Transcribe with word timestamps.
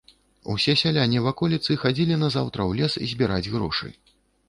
Усе 0.53 0.73
сяляне 0.83 1.21
ваколіцы 1.27 1.77
хадзілі 1.83 2.19
назаўтра 2.25 2.61
ў 2.71 2.83
лес 2.83 2.93
збіраць 3.15 3.51
грошы. 3.57 3.97